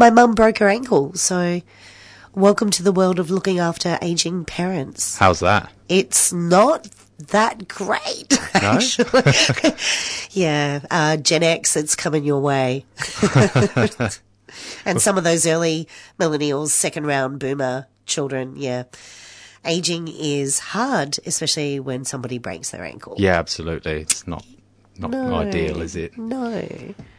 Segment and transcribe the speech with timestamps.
[0.00, 1.60] My mum broke her ankle, so
[2.34, 5.18] welcome to the world of looking after aging parents.
[5.18, 5.70] How's that?
[5.90, 6.88] It's not
[7.28, 8.38] that great, No?
[8.54, 9.74] actually.
[10.30, 12.86] yeah, uh, Gen X, it's coming your way.
[14.86, 15.86] and some of those early
[16.18, 18.84] millennials, second round boomer children, yeah.
[19.66, 23.16] Aging is hard, especially when somebody breaks their ankle.
[23.18, 24.00] Yeah, absolutely.
[24.00, 24.46] It's not
[24.96, 25.34] not No.
[25.34, 26.16] ideal, is it?
[26.16, 26.66] No.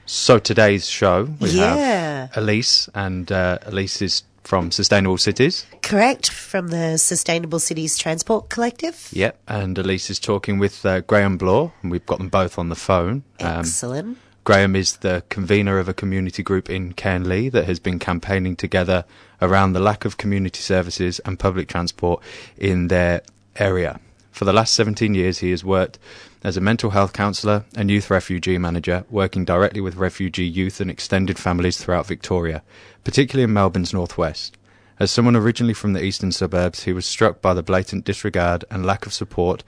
[0.05, 2.27] So today's show we Yeah.
[2.27, 5.65] have Elise, and uh, Elise is from Sustainable Cities.
[5.81, 9.07] Correct, from the Sustainable Cities Transport Collective.
[9.13, 12.69] Yep, and Elise is talking with uh, Graham Blaw, and we've got them both on
[12.69, 13.23] the phone.
[13.39, 14.17] Um, Excellent.
[14.43, 19.05] Graham is the convener of a community group in Cairnlea that has been campaigning together
[19.41, 22.23] around the lack of community services and public transport
[22.57, 23.21] in their
[23.57, 23.99] area.
[24.31, 25.99] For the last 17 years, he has worked
[26.43, 30.89] as a mental health counsellor and youth refugee manager, working directly with refugee youth and
[30.89, 32.63] extended families throughout Victoria,
[33.03, 34.57] particularly in Melbourne's northwest.
[34.99, 38.85] As someone originally from the eastern suburbs, he was struck by the blatant disregard and
[38.85, 39.63] lack of support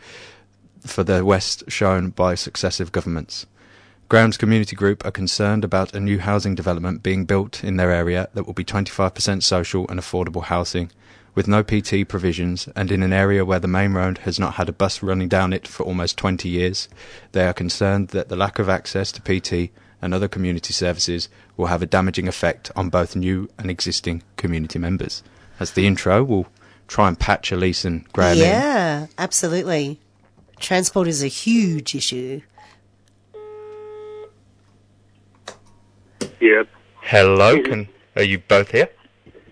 [0.85, 3.45] for the West shown by successive governments.
[4.09, 8.29] Graham's community group are concerned about a new housing development being built in their area
[8.33, 10.91] that will be 25% social and affordable housing,
[11.35, 14.69] with no PT provisions, and in an area where the main road has not had
[14.69, 16.87] a bus running down it for almost 20 years.
[17.31, 19.71] They are concerned that the lack of access to PT
[20.01, 24.77] and other community services will have a damaging effect on both new and existing community
[24.77, 25.23] members.
[25.59, 26.47] As the intro, we'll
[26.87, 28.43] try and patch Elise and Graham in.
[28.43, 29.99] Yeah, absolutely.
[30.59, 32.41] Transport is a huge issue.
[36.39, 36.63] Yeah.
[37.01, 38.89] Hello, can are you both here?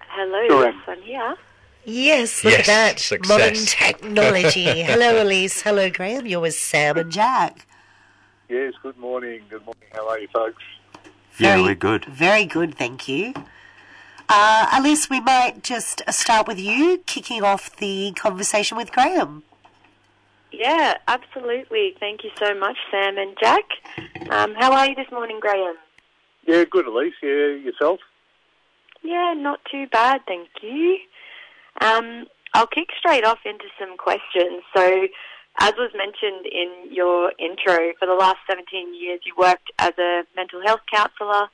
[0.09, 0.65] Hello, Sure.
[0.65, 1.35] yes, I'm here.
[1.83, 2.99] Yes, look Yes, at that.
[2.99, 3.29] success.
[3.29, 4.63] Modern technology.
[4.83, 5.61] Hello, Elise.
[5.61, 6.25] Hello, Graham.
[6.27, 7.65] You're with Sam and Jack.
[8.49, 9.41] Yes, good morning.
[9.49, 9.83] Good morning.
[9.91, 10.61] How are you, folks?
[11.33, 12.05] Very- good.
[12.05, 13.33] Very good, thank you.
[14.29, 19.43] Uh, Elise, we might just start with you kicking off the conversation with Graham.
[20.51, 21.95] Yeah, absolutely.
[21.99, 23.63] Thank you so much, Sam and Jack.
[24.29, 25.75] Um, how are you this morning, Graham?
[26.45, 27.13] Yeah, good, Elise.
[27.23, 27.99] Yeah, yourself?
[29.01, 30.97] Yeah, not too bad, thank you.
[31.81, 34.63] Um, I'll kick straight off into some questions.
[34.75, 35.07] So,
[35.59, 40.23] as was mentioned in your intro, for the last 17 years you worked as a
[40.35, 41.49] mental health counsellor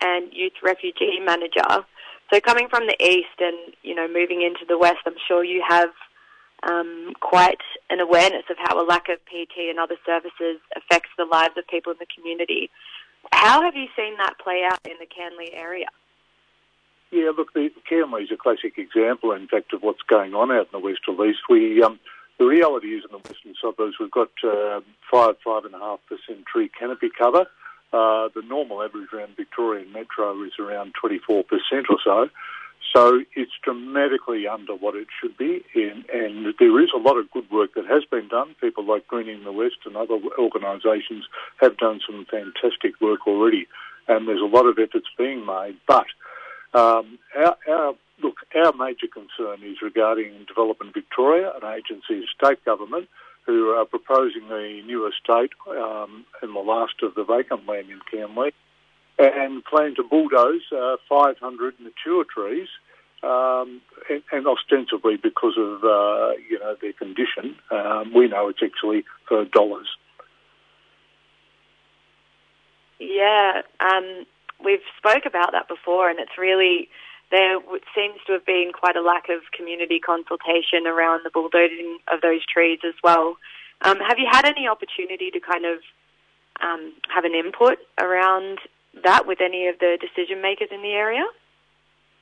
[0.00, 1.84] and youth refugee manager.
[2.32, 5.64] So, coming from the east and you know moving into the west, I'm sure you
[5.66, 5.90] have
[6.68, 11.24] um, quite an awareness of how a lack of PT and other services affects the
[11.24, 12.70] lives of people in the community.
[13.32, 15.86] How have you seen that play out in the Cairnlea area?
[17.22, 20.80] Yeah, look, the is a classic example, in fact, of what's going on out in
[20.80, 21.36] the west, Elise.
[21.48, 22.00] We, um,
[22.40, 26.00] the reality is in the western suburbs, we've got uh, five, five and a half
[26.08, 27.46] percent tree canopy cover.
[27.92, 31.44] Uh, the normal average around Victorian Metro is around 24%
[31.90, 32.28] or so.
[32.92, 37.30] So it's dramatically under what it should be, and, and there is a lot of
[37.30, 38.56] good work that has been done.
[38.60, 41.24] People like Greening the West and other organisations
[41.60, 43.68] have done some fantastic work already,
[44.08, 45.76] and there's a lot of efforts being made.
[45.86, 46.06] But
[46.74, 52.64] um, our, our look, our major concern is regarding Development Victoria, an agency of state
[52.64, 53.08] government,
[53.46, 58.00] who are proposing the new estate um, in the last of the vacant land in
[58.10, 58.52] Cairnlea,
[59.18, 62.68] and plan to bulldoze uh, 500 mature trees,
[63.22, 68.62] um, and, and ostensibly because of uh, you know their condition, um, we know it's
[68.62, 69.88] actually for dollars.
[72.98, 74.24] Yeah, um,
[74.64, 76.88] we've spoke about that before, and it's really
[77.30, 77.58] there
[77.94, 82.44] seems to have been quite a lack of community consultation around the bulldozing of those
[82.44, 83.36] trees as well.
[83.80, 85.80] Um, have you had any opportunity to kind of
[86.60, 88.58] um, have an input around
[89.02, 91.24] that with any of the decision makers in the area?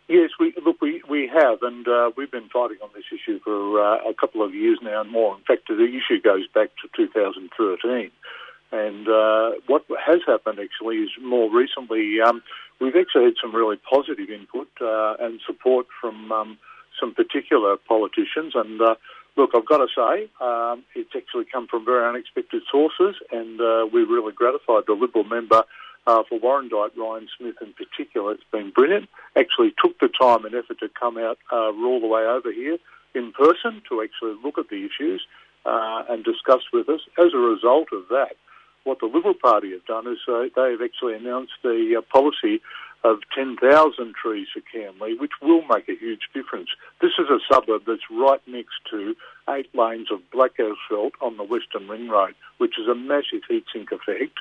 [0.08, 3.80] Yes, we look, we, we have, and uh, we've been fighting on this issue for
[3.80, 5.36] uh, a couple of years now and more.
[5.36, 8.10] In fact, the issue goes back to 2013.
[8.72, 12.42] And uh, what has happened actually is more recently um,
[12.80, 16.58] we've actually had some really positive input uh, and support from um,
[16.98, 18.52] some particular politicians.
[18.54, 18.94] And uh,
[19.36, 23.86] look, I've got to say, um, it's actually come from very unexpected sources, and uh,
[23.92, 24.84] we're really gratified.
[24.86, 25.64] The Liberal member
[26.06, 29.08] uh, for Warrandyte, Ryan Smith in particular, it's been brilliant.
[29.36, 32.78] Actually took the time and effort to come out uh, all the way over here
[33.14, 35.22] in person to actually look at the issues
[35.66, 37.00] uh, and discuss with us.
[37.18, 38.36] As a result of that,
[38.84, 42.60] what the Liberal Party have done is uh, they have actually announced the uh, policy
[43.02, 46.68] of 10,000 trees for Cairnlea, which will make a huge difference.
[47.00, 49.16] This is a suburb that's right next to
[49.48, 53.64] eight lanes of black asphalt on the Western Ring Road, which is a massive heat
[53.72, 54.38] sink effect.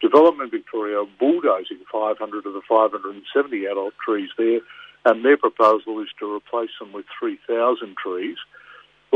[0.00, 4.60] Development Victoria are bulldozing 500 of the 570 adult trees there,
[5.04, 8.36] and their proposal is to replace them with 3,000 trees.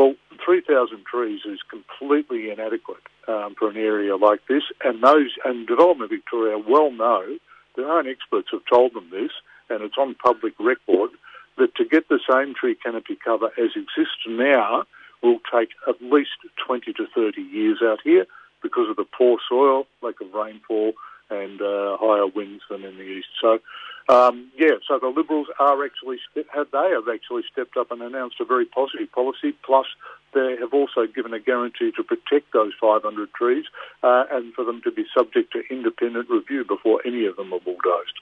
[0.00, 5.66] Well, 3,000 trees is completely inadequate um, for an area like this, and those and
[5.66, 7.36] Development Victoria well know
[7.76, 9.30] their own experts have told them this,
[9.68, 11.10] and it's on public record
[11.58, 14.84] that to get the same tree canopy cover as exists now
[15.22, 16.30] will take at least
[16.66, 18.24] 20 to 30 years out here
[18.62, 20.94] because of the poor soil, lack of rainfall,
[21.30, 23.28] and uh, higher winds than in the east.
[23.40, 23.58] So,
[24.08, 26.18] um, yeah, so the Liberals are actually
[26.52, 29.52] have they have actually stepped up and announced a very positive policy.
[29.64, 29.86] Plus,
[30.34, 33.64] they have also given a guarantee to protect those 500 trees
[34.02, 37.60] uh, and for them to be subject to independent review before any of them are
[37.60, 38.18] bulldozed.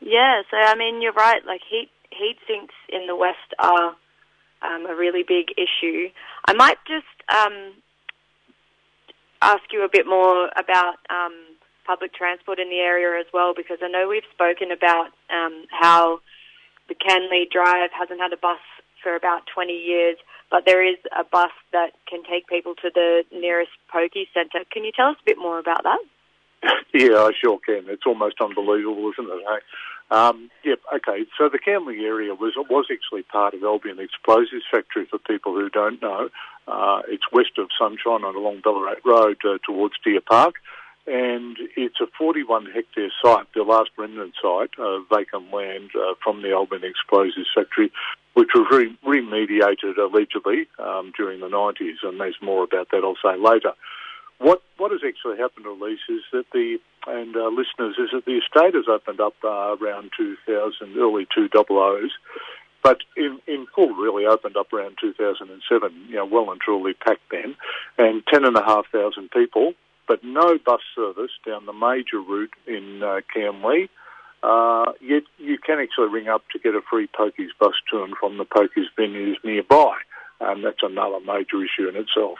[0.00, 1.44] Yeah, so I mean, you're right.
[1.44, 3.96] Like heat heat sinks in the west are
[4.62, 6.08] um, a really big issue.
[6.46, 7.72] I might just um,
[9.42, 11.34] ask you a bit more about um,
[11.86, 16.20] public transport in the area as well, because I know we've spoken about um, how
[16.88, 18.60] the Cairnlea Drive hasn't had a bus
[19.02, 20.16] for about 20 years,
[20.50, 24.64] but there is a bus that can take people to the nearest Pokey Centre.
[24.70, 26.00] Can you tell us a bit more about that?
[26.94, 27.84] yeah, I sure can.
[27.88, 29.44] It's almost unbelievable, isn't it?
[29.48, 29.60] Hey?
[30.10, 30.80] Um, yep.
[30.94, 31.24] Okay.
[31.38, 35.06] So the Cairnlea area was was actually part of Albion Explosives Factory.
[35.06, 36.28] For people who don't know,
[36.66, 40.56] uh, it's west of Sunshine and along Ballarat Road uh, towards Deer Park,
[41.06, 46.42] and it's a 41 hectare site, the last remnant site of vacant land uh, from
[46.42, 47.90] the Albion Explosives Factory,
[48.34, 53.16] which was re- remediated allegedly um, during the 90s, and there's more about that I'll
[53.22, 53.72] say later.
[54.38, 58.24] What what has actually happened, to Elise, is that the and uh, listeners is that
[58.24, 62.08] the estate has opened up uh, around 2000, early 2000s,
[62.82, 66.06] but in, in full really opened up around 2007.
[66.08, 67.56] You know, well and truly packed then,
[67.98, 69.74] and ten and a half thousand people,
[70.08, 73.88] but no bus service down the major route in uh, Cairnlea.
[74.42, 78.16] Uh, yet you can actually ring up to get a free Pokies bus to and
[78.16, 79.96] from the Pokies venues nearby,
[80.40, 82.38] and that's another major issue in itself.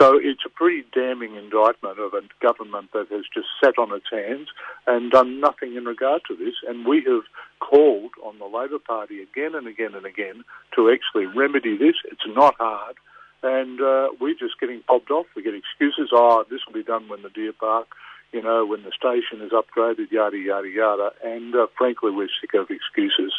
[0.00, 4.06] So it's a pretty damning indictment of a government that has just sat on its
[4.10, 4.48] hands
[4.86, 6.54] and done nothing in regard to this.
[6.68, 7.22] And we have
[7.58, 10.44] called on the Labor Party again and again and again
[10.76, 11.96] to actually remedy this.
[12.04, 12.96] It's not hard.
[13.42, 15.26] And uh, we're just getting popped off.
[15.34, 16.10] We get excuses.
[16.12, 17.88] Oh, this will be done when the Deer Park,
[18.32, 21.10] you know, when the station is upgraded, yada, yada, yada.
[21.24, 23.32] And uh, frankly, we're sick of excuses.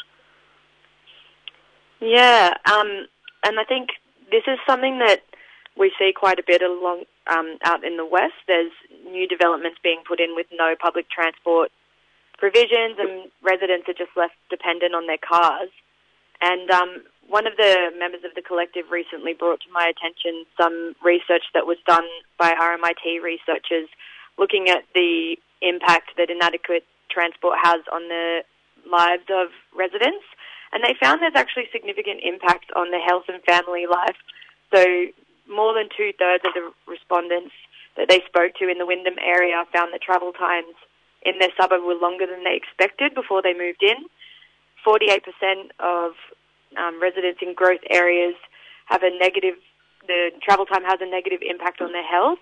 [2.02, 2.54] Yeah.
[2.66, 3.07] Um,
[3.45, 3.90] and I think
[4.31, 5.24] this is something that
[5.80, 8.36] we see quite a bit along um, out in the west.
[8.48, 8.71] There's
[9.07, 11.71] new developments being put in with no public transport
[12.38, 15.71] provisions, and residents are just left dependent on their cars.
[16.42, 20.95] And um, one of the members of the collective recently brought to my attention some
[21.04, 22.07] research that was done
[22.38, 23.88] by RMIT researchers
[24.38, 28.44] looking at the impact that inadequate transport has on the
[28.90, 30.24] lives of residents.
[30.71, 34.16] And they found there's actually significant impact on the health and family life.
[34.74, 34.86] So
[35.50, 37.52] more than two thirds of the respondents
[37.98, 40.76] that they spoke to in the Wyndham area found that travel times
[41.24, 44.08] in their suburb were longer than they expected before they moved in.
[44.86, 45.20] 48%
[45.80, 46.14] of
[46.78, 48.36] um, residents in growth areas
[48.86, 49.56] have a negative,
[50.08, 52.40] the travel time has a negative impact on their health,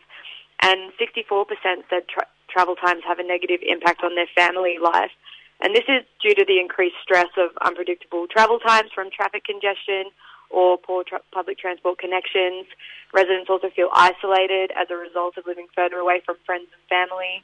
[0.62, 1.48] and 64%
[1.90, 5.12] said tra- travel times have a negative impact on their family life.
[5.60, 10.14] And this is due to the increased stress of unpredictable travel times from traffic congestion,
[10.50, 12.66] or poor tra- public transport connections.
[13.14, 17.44] Residents also feel isolated as a result of living further away from friends and family.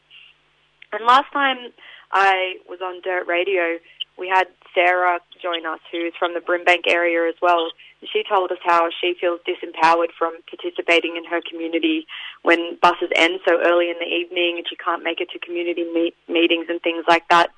[0.91, 1.57] And last time
[2.11, 3.79] I was on Dirt Radio,
[4.17, 4.45] we had
[4.75, 7.71] Sarah join us, who's from the Brimbank area as well.
[8.11, 12.05] She told us how she feels disempowered from participating in her community
[12.43, 15.85] when buses end so early in the evening and she can't make it to community
[15.93, 17.49] meet- meetings and things like that.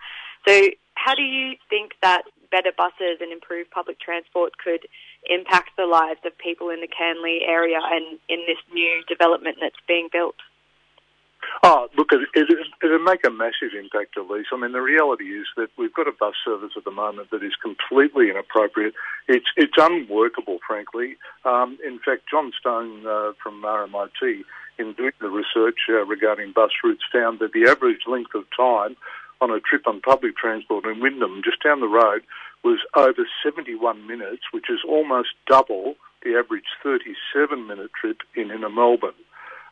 [0.47, 4.87] So how do you think that better buses and improved public transport could
[5.29, 9.79] impact the lives of people in the Cairnlea area and in this new development that's
[9.87, 10.35] being built?
[11.63, 12.49] Oh, look, it, it,
[12.83, 14.47] it'll make a massive impact, Elise.
[14.51, 17.43] I mean, the reality is that we've got a bus service at the moment that
[17.43, 18.93] is completely inappropriate.
[19.27, 21.17] It's it's unworkable, frankly.
[21.43, 24.43] Um, in fact, John Stone uh, from RMIT,
[24.77, 28.95] in doing the research uh, regarding bus routes, found that the average length of time
[29.41, 32.23] on a trip on public transport in Wyndham, just down the road,
[32.65, 38.69] was over 71 minutes, which is almost double the average 37 minute trip in inner
[38.69, 39.21] Melbourne.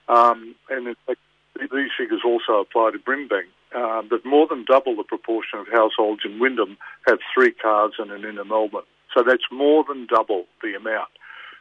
[0.07, 1.19] Um, and in fact,
[1.59, 6.21] these figures also apply to Brimbank, uh, but more than double the proportion of households
[6.23, 8.87] in Wyndham have three cars and an inner Melbourne.
[9.13, 11.09] So that's more than double the amount.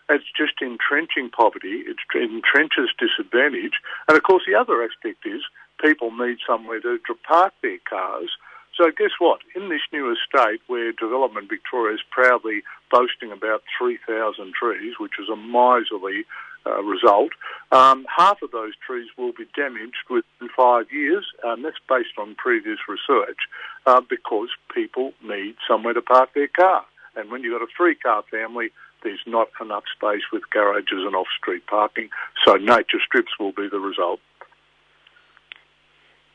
[0.09, 5.43] It's just entrenching poverty, it entrenches disadvantage, and of course the other aspect is
[5.81, 8.31] people need somewhere to, to park their cars.
[8.77, 9.41] So guess what?
[9.55, 15.29] In this new estate where Development Victoria is proudly boasting about 3,000 trees, which is
[15.29, 16.25] a miserly
[16.65, 17.33] uh, result,
[17.71, 22.35] um, half of those trees will be damaged within five years, and that's based on
[22.37, 23.39] previous research,
[23.87, 26.85] uh, because people need somewhere to park their car.
[27.15, 28.71] And when you've got a three-car family,
[29.03, 32.09] there's not enough space with garages and off-street parking,
[32.47, 34.21] so nature strips will be the result.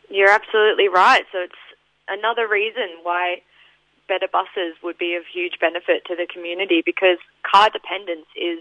[0.09, 1.23] You're absolutely right.
[1.31, 1.55] So it's
[2.07, 3.41] another reason why
[4.07, 8.59] better buses would be of huge benefit to the community because car dependence is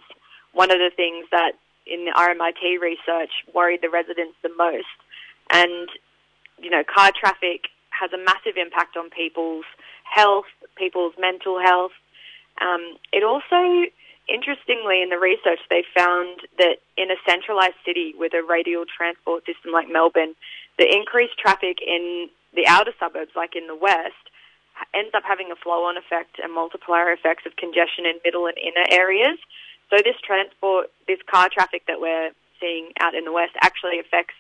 [0.53, 1.53] one of the things that
[1.87, 4.91] in the RMIT research worried the residents the most.
[5.53, 5.89] And,
[6.59, 9.65] you know, car traffic has a massive impact on people's
[10.03, 11.93] health, people's mental health.
[12.61, 13.87] Um, it also,
[14.29, 19.47] interestingly, in the research, they found that in a centralised city with a radial transport
[19.47, 20.35] system like Melbourne,
[20.79, 24.25] the increased traffic in the outer suburbs, like in the west,
[24.95, 28.85] ends up having a flow-on effect and multiplier effects of congestion in middle and inner
[28.91, 29.39] areas.
[29.91, 34.35] So this transport, this car traffic that we're seeing out in the west actually affects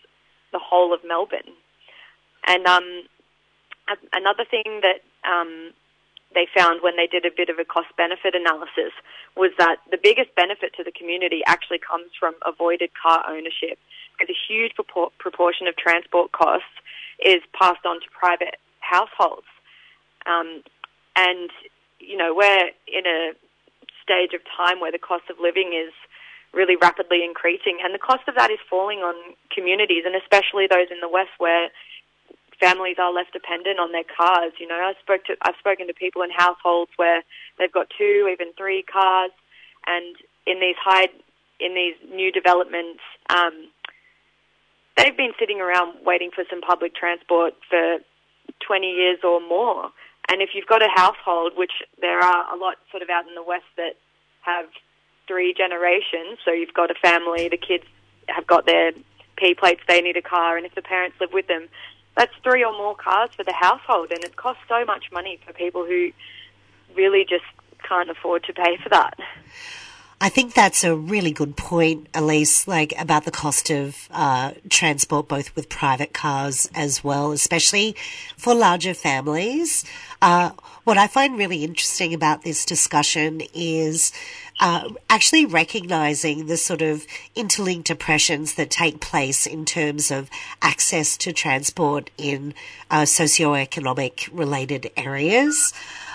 [0.52, 1.52] the whole of Melbourne.
[2.46, 3.02] And um,
[4.12, 5.72] another thing that um,
[6.34, 8.92] they found when they did a bit of a cost-benefit analysis
[9.36, 13.78] was that the biggest benefit to the community actually comes from avoided car ownership
[14.12, 16.76] because a huge propor- proportion of transport costs
[17.24, 19.46] is passed on to private households.
[20.26, 20.62] Um,
[21.14, 21.50] and,
[22.00, 23.32] you know, we're in a
[24.02, 25.92] stage of time where the cost of living is
[26.52, 29.14] really rapidly increasing, and the cost of that is falling on
[29.54, 31.68] communities, and especially those in the West where
[32.60, 34.52] families are less dependent on their cars.
[34.58, 37.22] You know, I spoke to I've spoken to people in households where
[37.58, 39.32] they've got two, even three cars,
[39.86, 41.08] and in these high
[41.58, 43.68] in these new developments, um,
[44.96, 47.98] they've been sitting around waiting for some public transport for
[48.66, 49.90] 20 years or more.
[50.28, 53.34] And if you've got a household, which there are a lot sort of out in
[53.34, 53.96] the West that
[54.42, 54.66] have
[55.28, 57.84] three generations, so you've got a family, the kids
[58.28, 58.92] have got their
[59.36, 61.68] P plates, they need a car, and if the parents live with them,
[62.16, 65.52] that's three or more cars for the household, and it costs so much money for
[65.52, 66.10] people who
[66.94, 67.44] really just
[67.86, 69.18] can't afford to pay for that.
[70.18, 75.28] I think that's a really good point, Elise, like about the cost of uh, transport,
[75.28, 77.94] both with private cars as well, especially
[78.34, 79.84] for larger families.
[80.22, 80.52] Uh,
[80.84, 84.10] what I find really interesting about this discussion is
[84.58, 90.30] uh, actually recognizing the sort of interlinked oppressions that take place in terms of
[90.62, 92.54] access to transport in
[92.90, 95.74] uh, socioeconomic related areas.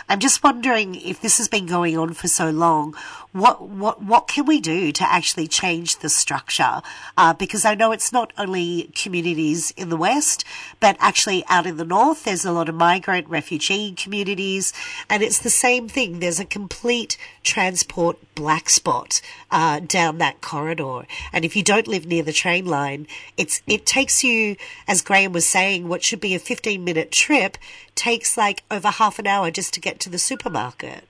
[0.09, 2.95] I'm just wondering if this has been going on for so long,
[3.31, 6.81] what what what can we do to actually change the structure?
[7.17, 10.43] Uh, because I know it's not only communities in the west,
[10.79, 14.73] but actually out in the north, there's a lot of migrant refugee communities,
[15.09, 16.19] and it's the same thing.
[16.19, 22.05] There's a complete transport black spot uh, down that corridor, and if you don't live
[22.05, 23.07] near the train line,
[23.37, 24.57] it's it takes you,
[24.87, 27.57] as Graham was saying, what should be a 15 minute trip
[27.95, 31.05] takes like over half an hour just to get to the supermarket.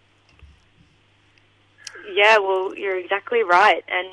[2.14, 3.84] Yeah, well, you're exactly right.
[3.88, 4.08] And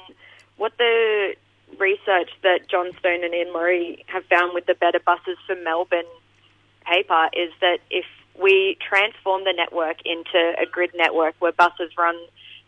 [0.57, 1.35] what the
[1.79, 6.03] research that John Stone and Ian Murray have found with the Better Buses for Melbourne
[6.87, 8.05] paper is that if
[8.41, 12.17] we transform the network into a grid network where buses run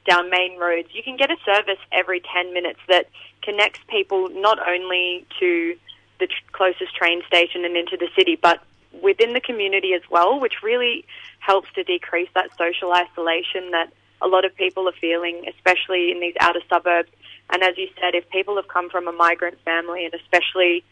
[0.08, 3.08] down main roads, you can get a service every 10 minutes that
[3.42, 5.76] connects people not only to
[6.18, 8.62] the tr- closest train station and into the city, but
[9.02, 11.04] within the community as well, which really
[11.38, 16.20] helps to decrease that social isolation that a lot of people are feeling, especially in
[16.20, 17.10] these outer suburbs.
[17.52, 20.84] And as you said, if people have come from a migrant family and especially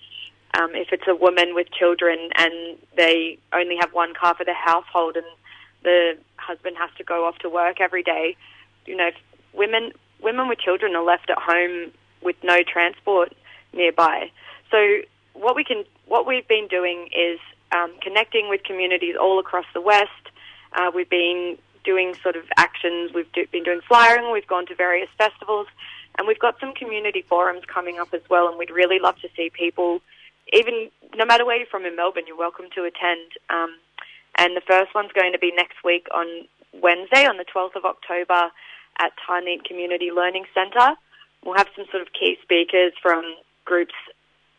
[0.59, 4.55] um, if it's a woman with children and they only have one car for the
[4.55, 5.27] household and
[5.85, 8.37] the husband has to go off to work every day,
[8.87, 9.11] you know,
[9.53, 11.93] women women with children are left at home
[12.23, 13.33] with no transport
[13.73, 14.31] nearby.
[14.71, 15.01] So
[15.35, 17.39] what we can what we've been doing is
[17.71, 20.11] um, connecting with communities all across the west.
[20.73, 21.59] Uh, we've been
[21.89, 23.13] doing sort of actions.
[23.15, 24.31] We've do, been doing flyering.
[24.31, 25.67] We've gone to various festivals,
[26.19, 28.47] and we've got some community forums coming up as well.
[28.47, 30.03] And we'd really love to see people,
[30.53, 33.33] even no matter where you're from in Melbourne, you're welcome to attend.
[33.49, 33.75] Um,
[34.37, 36.27] and the first one's going to be next week on
[36.75, 38.53] Wednesday, on the 12th of October,
[39.01, 40.95] at Tarneit Community Learning Centre.
[41.43, 43.25] We'll have some sort of key speakers from
[43.65, 43.95] groups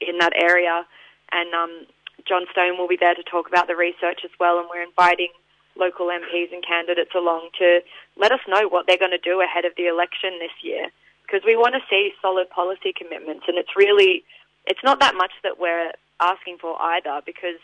[0.02, 0.84] in that area,
[1.32, 1.86] and um,
[2.28, 4.58] John Stone will be there to talk about the research as well.
[4.58, 5.30] And we're inviting
[5.78, 7.80] local MPs and candidates along to
[8.18, 10.88] let us know what they're going to do ahead of the election this year,
[11.24, 13.46] because we want to see solid policy commitments.
[13.48, 14.24] And it's really,
[14.66, 17.60] it's not that much that we're asking for either, because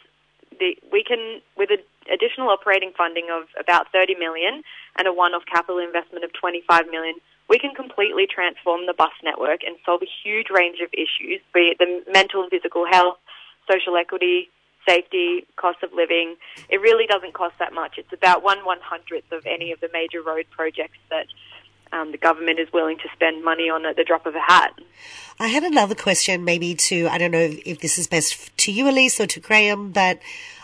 [0.59, 1.77] the, we can, with a
[2.11, 4.61] additional operating funding of about 30 million
[4.97, 7.15] and a one-off capital investment of 25 million,
[7.49, 11.73] we can completely transform the bus network and solve a huge range of issues, be
[11.73, 13.17] it the mental and physical health,
[13.69, 14.49] social equity,
[14.85, 16.35] safety, cost of living.
[16.69, 17.97] It really doesn't cost that much.
[17.97, 21.27] It's about one one hundredth of any of the major road projects that
[21.91, 24.73] um, the government is willing to spend money on at the drop of a hat.
[25.39, 28.87] I had another question, maybe to, I don't know if this is best to you,
[28.89, 30.19] Elise, or to Graham, but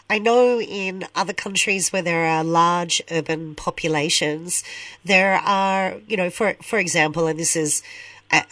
[0.09, 4.63] I know in other countries where there are large urban populations,
[5.03, 7.83] there are, you know, for, for example, and this is,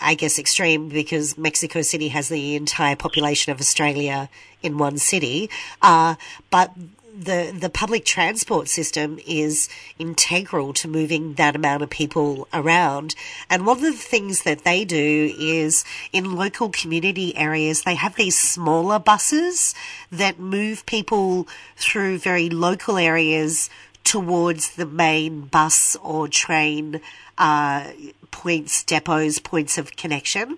[0.02, 4.30] I guess, extreme because Mexico City has the entire population of Australia
[4.62, 5.50] in one city,
[5.82, 6.16] uh,
[6.50, 6.74] but
[7.20, 13.16] the the public transport system is integral to moving that amount of people around.
[13.50, 18.16] And one of the things that they do is in local community areas, they have
[18.16, 19.76] these smaller buses
[20.12, 23.70] that move people through very local areas
[24.04, 27.02] towards the main bus or train
[27.38, 27.92] uh,
[28.32, 30.58] points, depots, points of connection.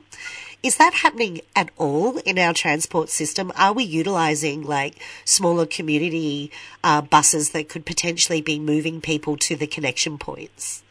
[0.63, 3.51] Is that happening at all in our transport system?
[3.55, 4.95] Are we utilising like
[5.25, 6.51] smaller community
[6.83, 10.83] uh, buses that could potentially be moving people to the connection points?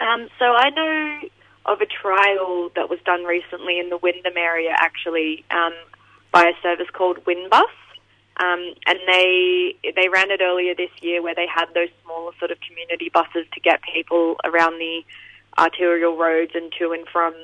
[0.00, 1.28] Um, so I know
[1.66, 5.72] of a trial that was done recently in the Wyndham area, actually, um,
[6.32, 7.64] by a service called Winbus.
[8.38, 12.50] Um, and they they ran it earlier this year, where they had those smaller sort
[12.50, 15.04] of community buses to get people around the
[15.58, 17.34] arterial roads and to and from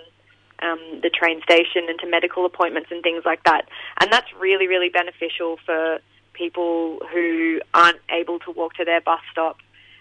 [0.62, 3.68] um, the train station and to medical appointments and things like that.
[4.00, 5.98] And that's really, really beneficial for
[6.32, 9.58] people who aren't able to walk to their bus stop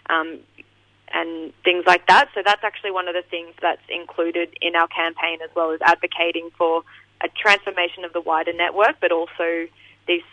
[0.09, 0.39] um,
[1.13, 2.29] and things like that.
[2.33, 5.79] So that's actually one of the things that's included in our campaign as well as
[5.81, 6.83] advocating for
[7.23, 9.67] a transformation of the wider network, but also
[10.07, 10.23] these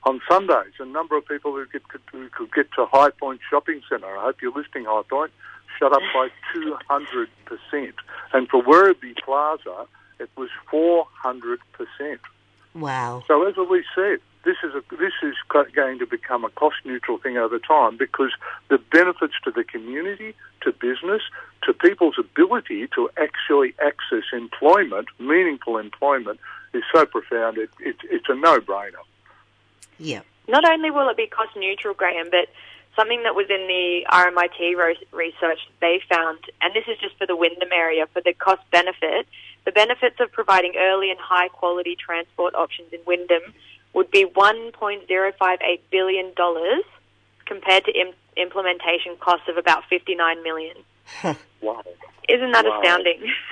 [0.03, 1.65] On Sundays, the number of people who,
[2.11, 5.31] who could get to Highpoint Shopping Centre, I hope you're listening, Highpoint,
[5.77, 7.27] shut up by 200%.
[8.33, 9.87] And for Werribee Plaza,
[10.19, 11.57] it was 400%.
[12.75, 13.23] Wow.
[13.27, 17.17] So as we said, this is a, this is going to become a cost neutral
[17.17, 18.31] thing over time because
[18.69, 21.21] the benefits to the community, to business,
[21.63, 26.39] to people's ability to actually access employment, meaningful employment,
[26.73, 27.57] is so profound.
[27.57, 29.03] It, it, it's a no-brainer.
[29.99, 30.21] Yeah.
[30.47, 32.47] Not only will it be cost neutral, Graham, but
[32.95, 37.27] something that was in the RMIT ro- research they found, and this is just for
[37.27, 39.27] the Wyndham area, for the cost benefit,
[39.67, 43.41] the benefits of providing early and high quality transport options in Wyndham
[43.93, 46.31] would be $1.058 billion
[47.45, 50.77] compared to Im- implementation costs of about 59 million.
[51.59, 51.83] Wow,
[52.29, 52.79] Isn't that Wow.
[52.79, 53.19] astounding?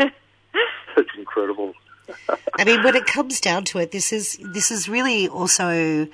[0.95, 1.73] that's incredible.
[2.58, 6.08] I mean, when it comes down to it, this is this is really also,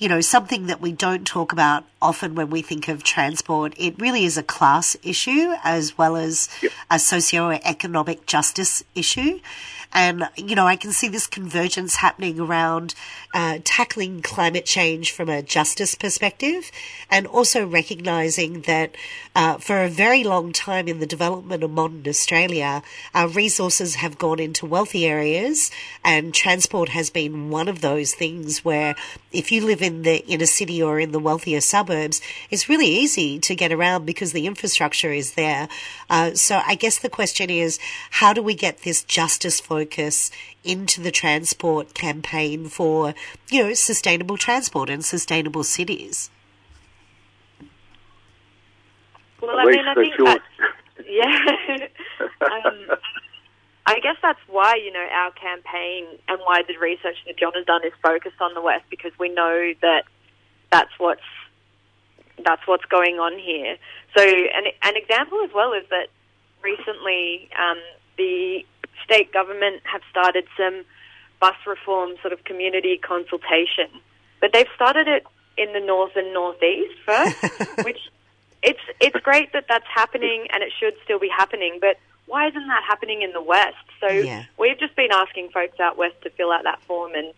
[0.00, 3.74] you know, something that we don't talk about often when we think of transport.
[3.76, 6.48] It really is a class issue as well as
[6.90, 9.40] a socio-economic justice issue.
[9.92, 12.94] And, you know, I can see this convergence happening around
[13.34, 16.70] uh, tackling climate change from a justice perspective
[17.10, 18.94] and also recognizing that
[19.34, 22.82] uh, for a very long time in the development of modern Australia,
[23.14, 25.70] our resources have gone into wealthy areas
[26.04, 28.94] and transport has been one of those things where
[29.32, 33.38] if you live in the inner city or in the wealthier suburbs, it's really easy
[33.38, 35.68] to get around because the infrastructure is there.
[36.08, 37.78] Uh, so I guess the question is,
[38.10, 40.30] how do we get this justice focus
[40.62, 43.14] into the transport campaign for,
[43.48, 46.30] you know, sustainable transport and sustainable cities?
[49.40, 50.40] well, At I mean, I think that,
[51.08, 51.78] yeah.
[52.66, 52.98] um,
[53.86, 57.64] I guess that's why, you know, our campaign and why the research that John has
[57.64, 60.04] done is focused on the West because we know that
[60.70, 61.22] that's what's
[62.44, 63.76] that's what's going on here.
[64.16, 66.08] So, an, an example as well is that
[66.62, 67.78] recently um,
[68.16, 68.64] the
[69.04, 70.84] state government have started some
[71.40, 73.88] bus reform sort of community consultation,
[74.40, 77.36] but they've started it in the north and northeast first,
[77.84, 77.98] which
[78.62, 82.66] it's it's great that that's happening and it should still be happening, but why isn't
[82.68, 83.74] that happening in the west?
[84.00, 84.44] So Yeah.
[84.58, 87.32] we've just been asking folks out west to fill out that form and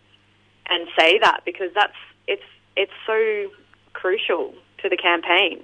[0.67, 1.95] and say that because that's
[2.27, 2.43] it's
[2.75, 3.49] it's so
[3.93, 5.61] crucial to the campaign.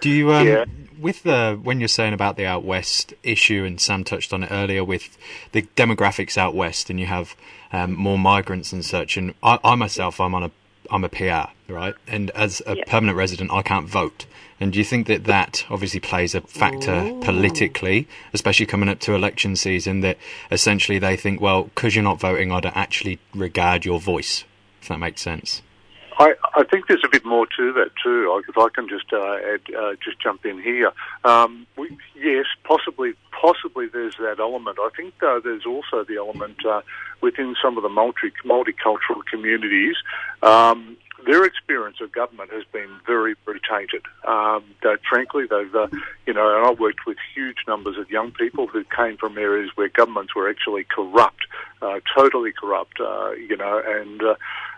[0.00, 0.64] Do you, um, Yeah.
[1.04, 4.48] With the when you're saying about the out west issue, and Sam touched on it
[4.50, 5.16] earlier with
[5.52, 7.36] the demographics out west, and you have
[7.72, 9.18] um, more migrants and such.
[9.18, 10.50] And I, I myself, I'm on a
[10.90, 11.94] I'm a PR, right?
[12.08, 12.84] And as a Yeah.
[12.86, 14.24] permanent resident, I can't vote.
[14.60, 19.14] And do you think that that obviously plays a factor politically, especially coming up to
[19.14, 20.00] election season?
[20.00, 20.16] That
[20.50, 24.44] essentially they think, well, because you're not voting, I don't actually regard your voice.
[24.80, 25.60] If that makes sense.
[26.18, 28.42] I, I think there's a bit more to that too.
[28.48, 30.92] If I can just uh, add, uh, just jump in here.
[31.24, 34.78] Um, we, yes, possibly, possibly there's that element.
[34.80, 36.82] I think though there's also the element uh,
[37.20, 39.96] within some of the multi multicultural communities.
[40.42, 40.96] Um,
[41.26, 44.02] their experience of government has been very, very tainted.
[44.26, 45.88] Um, that frankly, they've, uh,
[46.26, 49.70] you know, and I've worked with huge numbers of young people who came from areas
[49.74, 51.46] where governments were actually corrupt,
[51.82, 54.34] uh, totally corrupt, uh, you know, and uh,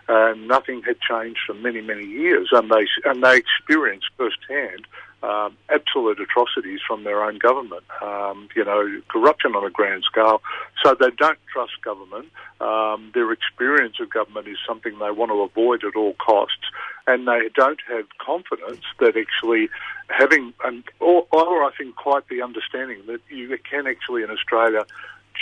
[0.09, 4.87] and nothing had changed for many, many years, and they and they experienced firsthand
[5.23, 7.83] um, absolute atrocities from their own government.
[8.01, 10.41] Um, you know, corruption on a grand scale.
[10.83, 12.27] So they don't trust government.
[12.61, 16.71] Um, their experience of government is something they want to avoid at all costs,
[17.05, 19.69] and they don't have confidence that actually
[20.09, 24.85] having, and or, or I think quite the understanding that you can actually in Australia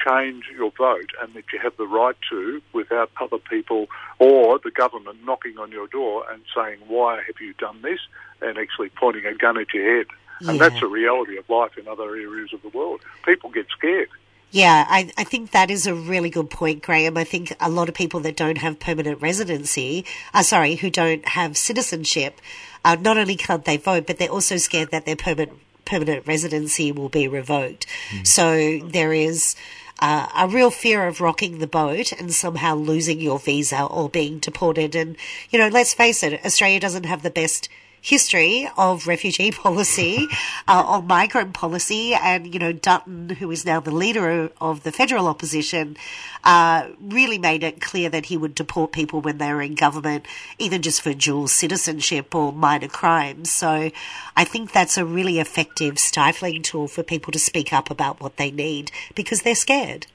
[0.06, 3.88] change your vote and that you have the right to without other people
[4.20, 8.00] or the government knocking on your door and saying, why have you done this?
[8.42, 10.08] And actually pointing a gun at your head.
[10.42, 13.02] And that's a reality of life in other areas of the world.
[13.24, 14.10] People get scared.
[14.52, 17.18] Yeah, I, I think that is a really good point, Graham.
[17.18, 21.28] I think a lot of people that don't have permanent residency, uh, sorry, who don't
[21.28, 22.40] have citizenship,
[22.84, 26.92] uh, not only can't they vote, but they're also scared that their permanent permanent residency
[26.92, 27.86] will be revoked.
[28.24, 29.56] So there is
[30.00, 34.40] uh, a real fear of rocking the boat and somehow losing your visa or being
[34.40, 34.96] deported.
[34.96, 35.16] And
[35.50, 37.70] you know, let's face it, Australia doesn't have the best
[38.06, 40.28] history of refugee policy
[40.68, 42.14] uh, or migrant policy.
[42.14, 45.98] And, you know, Dutton, who is now the leader of the federal opposition,
[46.44, 50.26] uh, really made it clear that he would deport people when they were in government,
[50.60, 53.52] even just for dual citizenship or minor crimes.
[53.52, 53.90] So
[54.38, 58.38] I think that's a really effective stifling tool for people to speak up about what
[58.38, 60.06] they need because they're scared.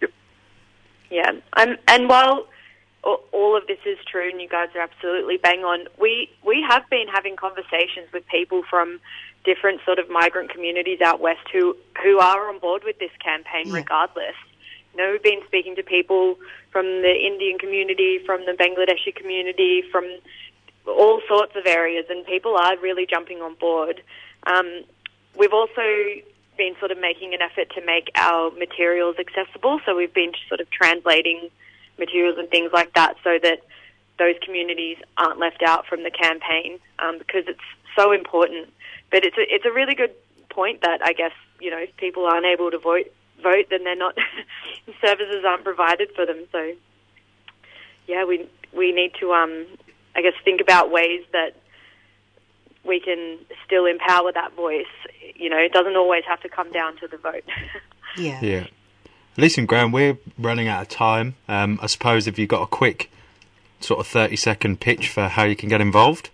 [0.00, 0.10] Yep.
[1.10, 2.46] Yeah, um, and while
[3.32, 6.88] all of this is true, and you guys are absolutely bang on, we we have
[6.90, 9.00] been having conversations with people from
[9.44, 13.68] different sort of migrant communities out west who who are on board with this campaign,
[13.68, 13.74] Yeah.
[13.74, 14.36] regardless.
[14.94, 16.38] You know, we've been speaking to people
[16.70, 20.04] from the Indian community, from the Bangladeshi community, from
[20.86, 24.02] all sorts of areas, and people are really jumping on board.
[24.46, 24.84] Um,
[25.36, 25.82] we've also
[26.56, 29.80] been sort of making an effort to make our materials accessible.
[29.86, 31.50] So we've been sort of translating
[31.98, 33.60] materials and things like that so that
[34.18, 37.60] those communities aren't left out from the campaign um, because it's
[37.96, 38.68] so important.
[39.10, 40.12] But it's a, it's a really good
[40.50, 43.94] point that I guess you know if people aren't able to vote vote then they're
[43.94, 44.16] not
[45.00, 46.44] services aren't provided for them.
[46.52, 46.72] So
[48.06, 49.66] yeah, we we need to um,
[50.16, 51.54] I guess think about ways that
[52.84, 54.86] we can still empower that voice.
[55.34, 57.44] You know, it doesn't always have to come down to the vote.
[58.16, 58.40] Yeah.
[58.42, 58.66] Yeah.
[59.38, 61.36] Listen, Graham, we're running out of time.
[61.46, 63.08] Um, I suppose if you've got a quick
[63.78, 66.30] sort of 30 second pitch for how you can get involved.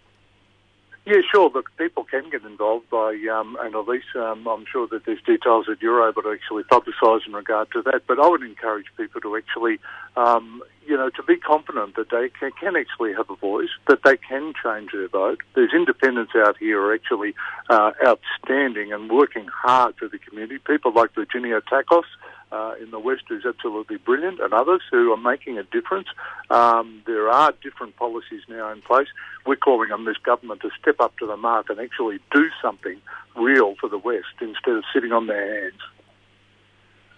[1.05, 1.51] Yeah, sure.
[1.51, 5.67] Look, people can get involved by, um, and at um, I'm sure that there's details
[5.69, 8.07] that you're able to actually publicise in regard to that.
[8.07, 9.81] But I would encourage people to actually,
[10.17, 13.99] um, you know, to be confident that they can, can actually have a voice, that
[14.03, 15.43] they can change their vote.
[15.55, 17.35] There's independents out here are actually
[17.69, 20.57] uh, outstanding and working hard for the community.
[20.67, 22.05] People like Virginia Takos,
[22.53, 26.09] uh, in the West who's absolutely brilliant, and others who are making a difference.
[26.51, 29.09] Um, there are different policies now in place.
[29.47, 33.01] We're calling on this government to step up to the mark and actually do something
[33.37, 35.81] real for the West instead of sitting on their hands.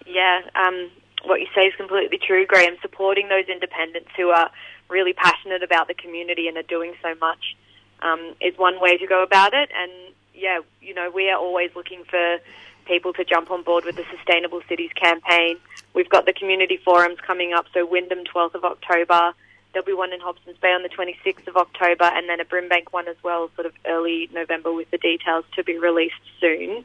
[0.07, 0.91] Yeah, um,
[1.25, 2.77] what you say is completely true, Graham.
[2.81, 4.51] Supporting those independents who are
[4.89, 7.57] really passionate about the community and are doing so much
[8.01, 9.71] um, is one way to go about it.
[9.77, 9.93] And
[10.35, 12.39] yeah, you know, we are always looking for
[12.87, 15.57] people to jump on board with the Sustainable Cities campaign.
[15.95, 19.33] We've got the community forums coming up, so Wyndham 12th of October.
[19.73, 22.93] There'll be one in Hobsons Bay on the 26th of October, and then a Brimbank
[22.93, 26.85] one as well, sort of early November, with the details to be released soon.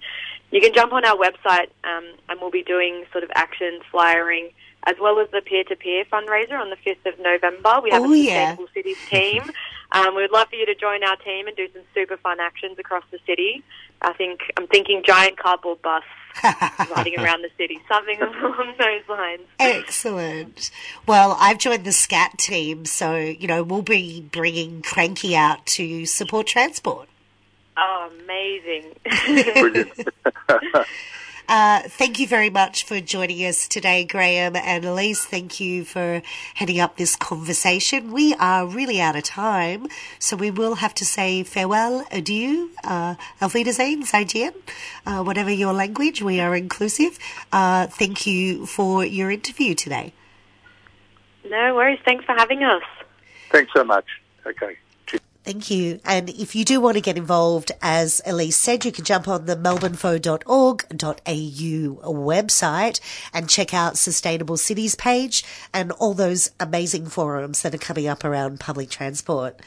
[0.51, 4.49] You can jump on our website, um, and we'll be doing sort of actions, flyering,
[4.85, 7.81] as well as the peer-to-peer fundraiser on the 5th of November.
[7.83, 8.55] We have Oh, a yeah.
[8.55, 9.43] Sustainable Cities team.
[9.93, 12.39] Um, we would love for you to join our team and do some super fun
[12.39, 13.61] actions across the city.
[14.01, 16.03] I think I'm thinking giant cardboard bus
[16.95, 19.41] riding around the city, something along those lines.
[19.59, 20.71] Excellent.
[21.05, 26.05] Well, I've joined the SCAT team, so, you know, we'll be bringing Cranky out to
[26.05, 27.09] support transport.
[27.75, 28.95] Oh, amazing!
[31.51, 31.85] Brilliant.
[31.85, 35.25] Uh, thank you very much for joining us today, Graham and Elise.
[35.25, 36.21] Thank you for
[36.55, 38.11] heading up this conversation.
[38.13, 39.87] We are really out of time,
[40.17, 44.53] so we will have to say farewell, adieu, uh, auf Wiedersehen, Zaijian,
[45.05, 47.19] uh, whatever your language, we are inclusive.
[47.51, 50.13] Uh, thank you for your interview today.
[51.49, 51.99] no worries.
[52.05, 52.83] Thanks for having us.
[53.49, 54.05] Thanks so much.
[54.45, 54.77] Okay.
[55.43, 55.99] Thank you.
[56.05, 59.47] And if you do want to get involved, as Elise said, you can jump on
[59.47, 62.99] the melbournefo.org.au website
[63.33, 68.23] and check out Sustainable Cities page and all those amazing forums that are coming up
[68.23, 69.59] around public transport.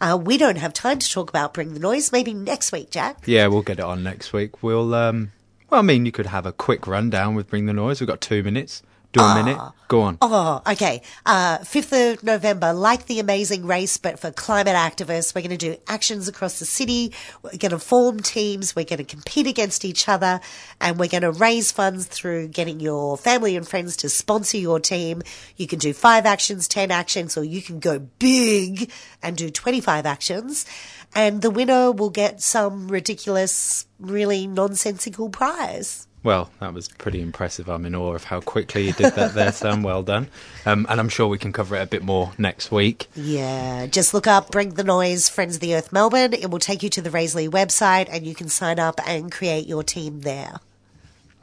[0.00, 2.12] Uh, we don't have time to talk about Bring the Noise.
[2.12, 3.26] Maybe next week, Jack.
[3.26, 4.62] Yeah, we'll get it on next week.
[4.62, 5.32] We'll, um,
[5.70, 8.00] well, I mean, you could have a quick rundown with Bring the Noise.
[8.00, 8.84] We've got two minutes.
[9.12, 9.58] Do a minute.
[9.88, 10.18] Go on.
[10.20, 11.00] Oh, okay.
[11.24, 15.56] Uh, 5th of November, like the amazing race, but for climate activists, we're going to
[15.56, 17.12] do actions across the city.
[17.42, 18.74] We're going to form teams.
[18.74, 20.40] We're going to compete against each other
[20.80, 24.80] and we're going to raise funds through getting your family and friends to sponsor your
[24.80, 25.22] team.
[25.56, 28.90] You can do five actions, 10 actions, or you can go big
[29.22, 30.66] and do 25 actions.
[31.14, 36.06] And the winner will get some ridiculous, really nonsensical prize.
[36.26, 37.68] Well, that was pretty impressive.
[37.68, 39.84] I'm in awe of how quickly you did that there, Sam.
[39.84, 40.26] Well done.
[40.66, 43.06] Um, and I'm sure we can cover it a bit more next week.
[43.14, 46.32] Yeah, just look up Bring the Noise Friends of the Earth Melbourne.
[46.32, 49.68] It will take you to the Raisely website and you can sign up and create
[49.68, 50.58] your team there.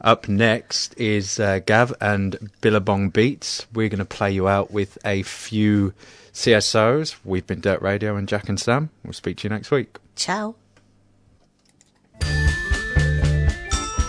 [0.02, 3.66] Up next is uh, Gav and Billabong Beats.
[3.72, 5.94] We're going to play you out with a few
[6.34, 7.16] CSOs.
[7.24, 8.90] We've been Dirt Radio and Jack and Sam.
[9.02, 9.96] We'll speak to you next week.
[10.14, 10.56] Ciao.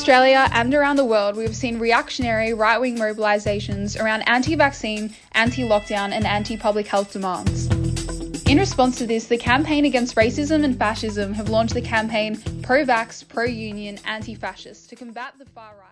[0.00, 5.62] Australia and around the world, we've seen reactionary right wing mobilisations around anti vaccine, anti
[5.62, 7.66] lockdown, and anti public health demands.
[8.46, 12.82] In response to this, the Campaign Against Racism and Fascism have launched the campaign Pro
[12.82, 15.89] Vax, Pro Union, Anti Fascist to combat the far right.